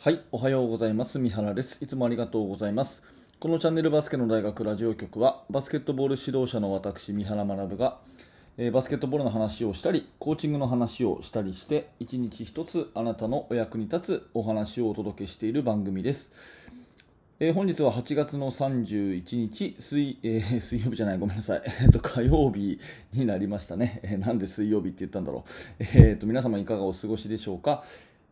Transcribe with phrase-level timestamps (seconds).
[0.00, 1.18] はい、おはようございます。
[1.18, 1.82] 三原です。
[1.82, 3.04] いつもありがとうございます。
[3.40, 7.98] このチャンネルバスケの大学ラジオ局は、バスケットボール指導者の私、三原学が、
[8.58, 16.32] えーバスケットボールの話をしたり、コーチングの話をしたりして、一日一つあなたのお役に立つお話をお届けしている番組です。
[17.40, 22.80] えー本日は8月の31日水,、えー 水曜日じゃない、ごめんなさい、えーと火曜日
[23.12, 25.44] になりましたね、えーなんで水曜日って言ったんだろ
[25.78, 27.84] う、えーと皆様いかがお過ごしでしょうか、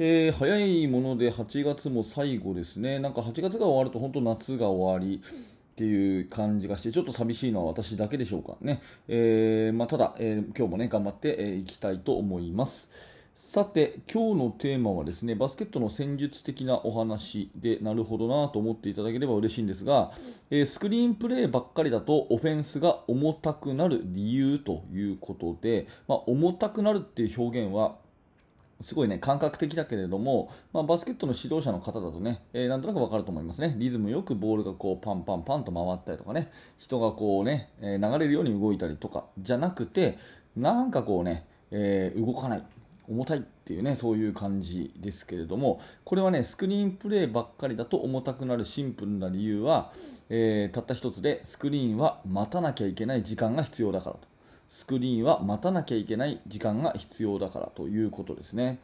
[0.00, 8.56] えー早いもので8月も最後ですね、なんか8月が終わると本当夏が終わりっていう感じがして、ちょっと寂しいのは私だけでしょうか。
[8.60, 12.88] ね、えーまあ、ただ、えー今日もね、頑張ってい、えーきたいと思います。
[13.34, 20.12] さて、今日のテーマはですね、バスケットの戦術的なお話で、なるほどなと思っていただければ嬉しいんですが、
[20.50, 27.96] えースクリーンプレーばっかりだとオフェンスが重たくなる理由ということで、まあ、重たくなるっていう表現は、
[28.80, 33.74] すごいね、感覚的だけれども、まあ、バスケットの指導者の方だとね、えーなんとなくわかると思いますね。
[33.76, 40.18] リズムよくボールがこうパンパンパンと回ったりとかね、人がこうね、えー流れるように動いたりとかじゃなくて、
[40.56, 42.62] なんかこうね、えー動かない。
[43.08, 49.92] 重たいっていうね、そういう感じですけれども、これはね、スクリーンプレーばっかりだと重たくなるシンプルな理由は、
[50.28, 54.37] えたった一つで、スクリーンは待たなきゃいけない時間が必要だからと。
[54.68, 58.78] スクリーンは待たなきゃいけない時間が必要だからということですね。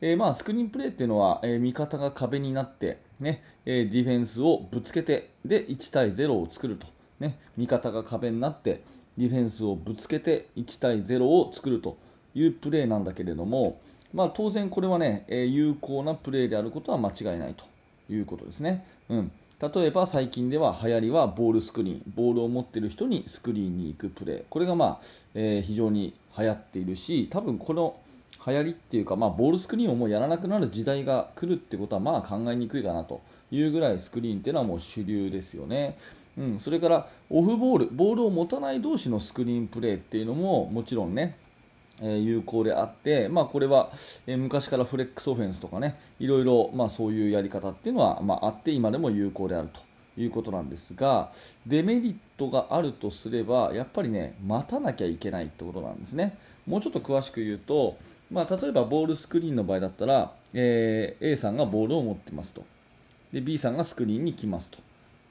[0.00, 6.86] えーまあ、スクリーンプレーっていうのは、えー味方が壁になって、ねえーディフェンスをぶつけてで1対0を作ると、
[7.18, 8.82] ね、味方が壁になって
[9.16, 11.96] ディフェンスをぶつけて1対0を作ると
[12.34, 13.80] いうプレーなんだけれども、
[14.12, 17.64] まあ、当然これはね、え有効なプレーであることは間違いないと
[18.12, 18.84] いうことですね。
[19.08, 27.96] うん例えば最近では流行りはボールスクリーン、ボールを持っている人にスクリーンに行くプレー、これがまあ、えー非常に流行っているし、多分この
[28.46, 35.96] 流行りっていうか、まあ、ボールスクリーンをもうやらなくなる時代が来るってことはまあ考えにくいかなというぐらいスクリーンっていうのはもう主流ですよね。
[36.36, 41.38] うん、それからオフボール、ボールを持たない同士のスクリーンプレーっていうのももちろんね、
[42.00, 43.90] え有効であって、まあ、これは、
[44.26, 49.80] え昔からフレックスオフェンスとかねいろいろ、まあ、そういうやり方っていうのは、まあ、あって今でも有効であると
[50.20, 51.30] いうことなんですが
[51.66, 56.36] デメリットがあるとすればやっぱりね待たなきゃいけないってことなんですね。
[56.66, 57.96] もうちょっと詳しく言うと、
[58.30, 62.64] まあ、例えばボールスクリーンの場合だったら、えー A さんがボールを持ってますと。
[63.32, 64.78] で B さんがスクリーンに来ますと。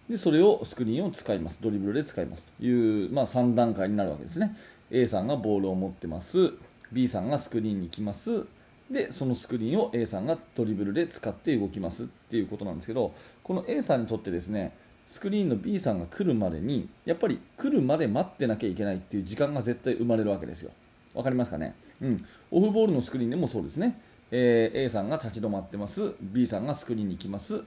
[0.09, 1.59] でそれをスクリーンを使います。
[1.61, 4.55] ドリブルで使いますという、まあ、3段階になるわけですね。
[4.91, 6.53] A さんがボールを持ってます。
[6.91, 8.45] B さんがスクリーンに来ます。
[8.89, 12.03] でそのスクリーンを A さんがドリブルで使って動きます。
[12.03, 13.13] っていうことなんですけど
[13.43, 14.73] この A さんにとってですね
[15.07, 20.71] スクリーンの B さんが来るまでにやっぱり来るまで待ってなきゃいけないっていう時間が絶対生まれるわけですよ。
[21.13, 23.99] わかりますかね、うん、オフボールのスクリーンでもそうですね、
[24.31, 26.13] えー A さんが立ち止まってます。
[26.21, 27.63] B さんがスクリーンに来ます。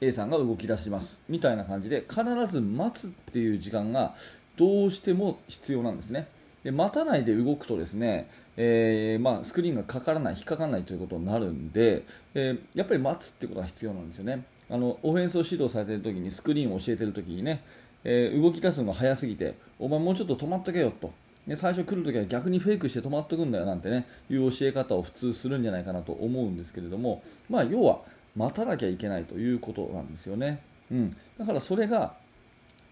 [0.00, 1.22] A さんが動き出します。
[1.28, 4.14] みたいな感じで必ず待つっていう時間が
[4.56, 6.26] どうしても必要なんですね。
[6.64, 12.04] で待たないで動くとですね、えーまあ、スクリーンがかからない引っかからないということになるんで、
[12.34, 14.44] えーやっぱり待つってことが必要なんですよね。
[14.68, 17.62] あのオフェンスを指導されている時にスクリーンを教えている時にね、
[18.04, 21.12] えー動き出すのが早すぎてお前もうちょっと止まっとけよと。
[21.46, 28.00] で最初来るときは逆にフェイクして止まっとくんだよなんてねいう教え方を普通するんじゃないかなと思うんですけれども、まあ、要は
[28.36, 30.60] 待たなきゃいけないということなんですよね、
[30.92, 32.14] うん、だからそれが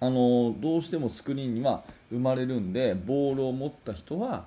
[0.01, 4.47] あのどうしてもスクリーンには生まれるんでボールを持った人は、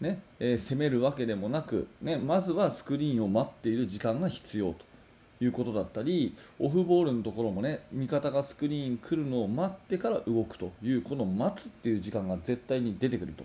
[0.00, 4.88] ねえー攻めるわけでもなく、ね、まずはスクリーンを待っている時間が必要と
[5.40, 13.44] いうことだったりオフボールのところもね味方がスクリーン来るのを待ってから動くというこの待つっていう時間が絶対に出てくると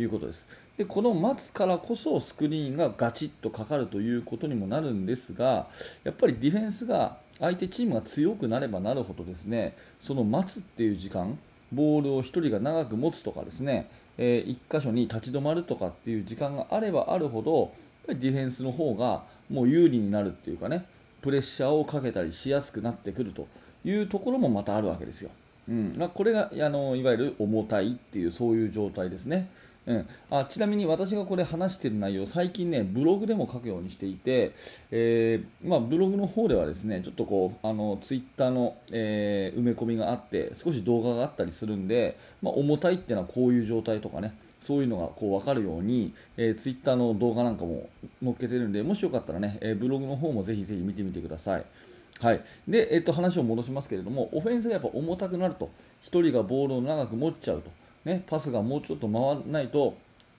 [0.00, 0.46] いうことです。
[0.76, 5.68] でこの待つからこそスクリーンがガチッとかかるということにもなるんですが
[6.04, 11.38] やっぱりディフェンスが相手チームが強くなればなるほどですねその待つっていう時間
[11.72, 17.72] ボールを1人が長く持つとかですね、え1箇所に立ち止まるとかっていう時間があればあるほど
[18.06, 20.86] ディフェンスの方がもう有利になるっていうかね
[21.22, 23.48] プレッシャーをかけたりしやすくなってくると
[23.84, 25.30] いうところもまたあるわけですよ。
[25.68, 29.48] うんまあ、これがあのいわゆる重たいっていうそういう状態ですね。
[29.86, 34.52] うん、あちなみに私がこれ話している内容最近ねブログでも書くようにしていて、
[34.90, 47.88] えーまあ、ブログの方ではですねちょっとこうあのツイッターの、えー埋め込みがあって少し動画があったりするんで、まあ、重たいっていうのはこういう状態とかねそういうのがこう分かるように、えー、ツイッターの動画なんかも
[48.22, 51.64] 載っけてるんでもしよかったらね、えブログの方もぜひぜひ見てみてください。
[52.20, 52.42] はい。
[52.66, 55.70] でえっと話を戻しますけれどもオフェンスがやっぱ重たくなると。
[56.02, 57.70] 1人がボールを長く持っちゃうと、
[58.06, 59.98] ね、パスがもうちょっと回らないと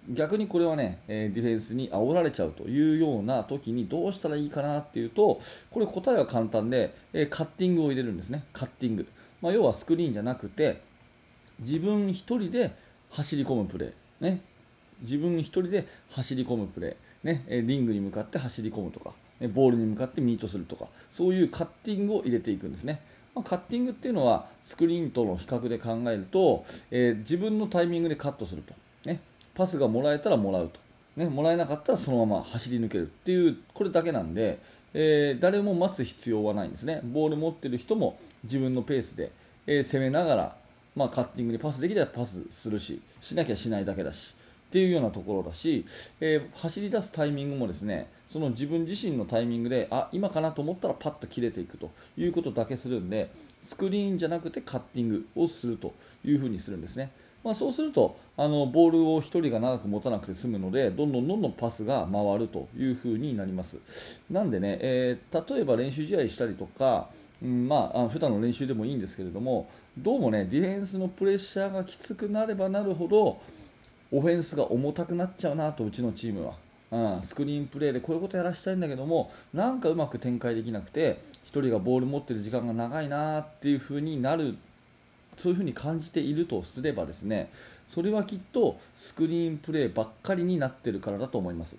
[0.10, 8.46] 逆にこれはね、えディフェンスに煽られちゃうというような時にどうしたらいいかなっていうとこれ答えは簡単で、えカッティングを入れるんですね。
[8.54, 9.08] カッティング、
[9.42, 10.82] まあ、要はスクリーンじゃなくて
[11.60, 12.74] 自分1人で
[13.12, 13.92] 走り込むプレー、
[14.22, 14.40] ね、
[15.02, 19.12] 自分1人で走り込むプレー、ね、リングに向かって走り込むとか。
[19.54, 20.88] ボールに向かってミートするとか。
[21.12, 23.02] そういうカッティングを入れていくんですね。
[23.38, 28.74] まカッティングっていうのはスクリーンとの比較で考えると、えー、自分のタイミングでカットすると、
[29.10, 29.20] ね、
[29.56, 30.80] パスがもらえたらもらうと、
[31.16, 34.60] ね、もらえなかったらそのまま走り抜けるっていうこれだけなんで、
[34.94, 37.02] えー、誰も待つ必要はないんですね。
[37.04, 39.32] ボール持ってる人も自分のペースで、
[39.66, 40.56] えー、攻めながら、
[40.96, 44.36] まあ、カッティングにパスできたらパスするししなきゃしないだけだし。
[44.68, 45.86] っていうようなところだし、
[46.20, 53.32] えー、走り出すタイミングもですねその自分自身のタイミングであ今かなと思ったらパッと切れていくということだけするんで
[53.62, 55.94] スクリーンじゃなくてカッティングをすると
[56.26, 57.12] いうふうにするんですね。
[57.44, 63.78] まあ、そうするとあのボールを1人が長く持たなくて済むのでどんどんどんどんパスが回るというふうになります。
[64.30, 67.08] なんでね、えー、例えば練習試合したりとか
[67.42, 73.40] うん、まあ、普段の練習でもいいんですけれどもどうもねディフェンスのプレッシャーがきつくなればなるほど
[74.12, 76.54] オフェンスが重たくなっちゃうなとうちのチームは、
[77.18, 84.58] うん、スクリーンプレーでこういうことやらせたいんだけどもなんかうまく展開できなくて1人がボール持ってる時間が長いなっていう風になる
[85.38, 87.52] そういう風に感じているとすればですね
[87.88, 91.78] それはきっとスクリーンプレーばっかりになってるからだと思います。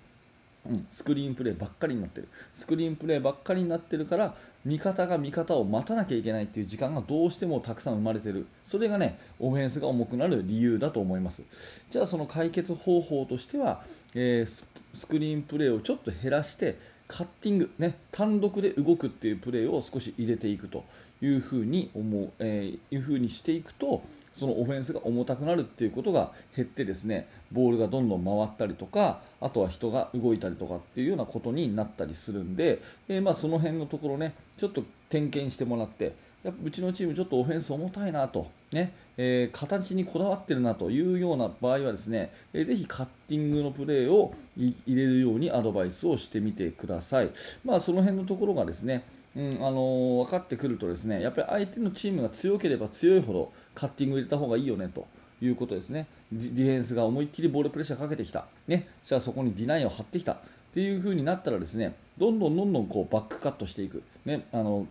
[0.89, 2.27] スクリーンプレーばっかりになってる。
[2.55, 4.35] スクリーンプレーばっかりになってるから
[4.65, 8.47] 味方が味方を待たなきゃいけないっていう時間がどうしてもたくさん生まれてる。
[8.63, 11.43] それがねオフェンスが重くなる理由だと思います。
[11.89, 13.83] じゃあその解決方法としては、
[14.13, 16.77] えー、スクリーンプレーをちょっと減らして
[17.07, 20.85] カッティング、ね、単独で動くっていうプレーを少し入れていくと。
[21.21, 36.13] いうふうに思う、えー、いうふうにしていくとそのオフェンスが重たくなるっていうことが減ってですねボールがどんどん回ったりとかあとは人が動いたりとかっていうようなことになったりするんで、えー、まあその辺のところねちょっと点検してもらって
[36.43, 47.29] やっぱうちのチームちょっとオフェンス重たいなと、ねえー、形にこだわってるなというような場合はですね、えー、ぜひカッティングのプレーを入れるようにアドバイスをしてみてください。
[47.65, 49.03] まあ、その辺のところがですね
[49.35, 55.07] うん、あのー、分かってくるとですねやっぱり相手のチームが強ければ強いほどカッティング入れた方がいいよねと
[55.41, 56.07] いうことですね。
[56.31, 60.37] ディフェンスが思いっきりボールプレッシャーかけてきた、ね、じゃあそこにディナイを張ってきた。
[60.69, 64.85] っていう風になったらですねどんどんどんどんこうバックカットしていく、ね、あの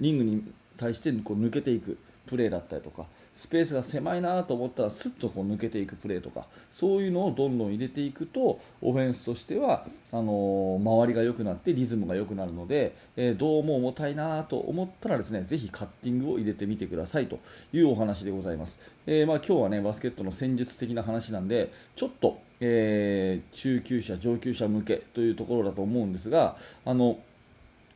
[0.00, 1.98] リングに対してこう抜けていく。
[2.30, 17.40] プレーだったりとかスペースが狭いなと思ったらすっとこう抜けていくプレーとかそういうのをどんどん入れていくとオフェンスとしてはあのー、周りが良くなってリズムが良くなるので、えー、どうも重たいなと思ったらですねぜひカッティングを入れてみてくださいと
[17.72, 27.18] いうお話でございます、えー、まあ、今日はねバスケットの戦術的な話なんでちょっと、え中級者上級者向けというところだと思うんですがあの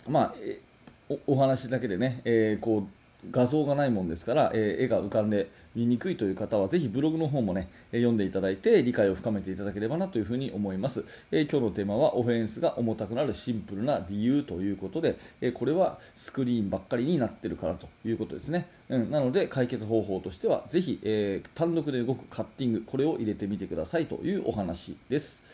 [0.08, 0.34] まあ
[1.26, 25.44] お話だけでね、えー、こう画像がないもんですから、えー、絵が浮かんで見にくいという方はぜひブログの方もね読んでいただいて理解を深めていただければなというふうに思います、えー、今日のテーマはオフェンスが重たくなるシンプルな理由ということで、えー、これはスクリーンばっかりになってるからということですね、うん、なので解決方法としてはぜひ、え単独で動くカッティングこれを入れてみてくださいというお話です。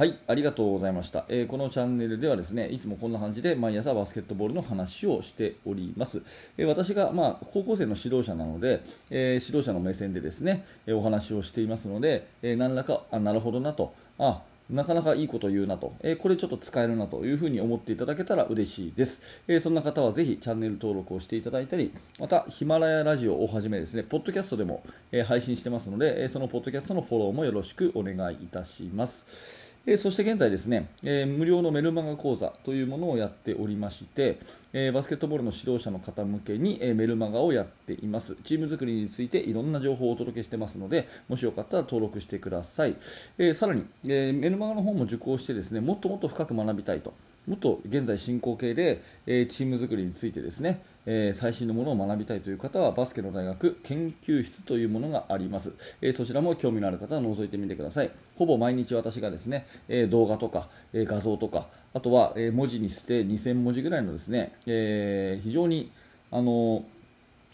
[0.00, 6.22] はい、ありがとうございました、えー、このチャンネルではですねいつもこんな感じで毎朝バスケットボールの話をしております。
[6.56, 8.80] えー、私が、まあ、高校生の指導者なので、
[9.10, 13.92] えー、指導者の目線でですね、えお話をしていますので、え何らかあなるほどなと。
[14.18, 14.40] あ
[14.70, 29.69] なかなかいいこと言うなと、え、これちょっと使えるなというふうに思っていただけたら嬉しいです、え、そんな方はぜひチャンネル登録をしていただいたりまたヒマラヤラジオをはじめですねポッドキャストでも、え、配信してますので、えそのポッドキャストのフォローもよろしくお願いいたします。
[29.86, 34.38] えそして現在ですね、え無料のメルマガ講座というものをやっておりまして、
[34.74, 38.36] えバスケットボールの指導者の方向けに、えメルマガをやっています。
[38.44, 42.96] チーム作りについていろんな情報をお届けしてますのでもしよかったら登録してください、
[43.38, 47.14] えさらに、えメルマガの方も受講してですねもっともっと深く学びたいと
[47.46, 58.10] もっと現在進行形で、えチーム作りについてですね、え最新のものを学びたいという方はバスケの大学研究室というものがあります、えそちらも興味のある方は覗いてみてください。
[58.36, 65.90] ほぼ毎日私がですね、え動画とか、え画像とかあとは、え文字にして2000文字ぐらいのですね、え非常に
[66.30, 66.84] あの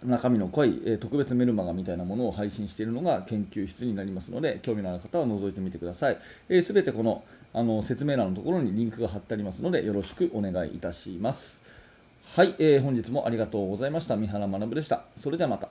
[0.04, 7.22] 中身の濃い、え特別メルマガみたいなものを配信しているのが研究室になりますので興味のある方は覗いてみてください、えー、てこの
[7.58, 11.64] あの説明欄のところにリンクが貼ってありますのでよろしくお願いいたします。
[12.34, 14.14] はい、えー、本日もありがとうございました。
[14.14, 15.04] 三原学でした。
[15.16, 15.70] それではまた。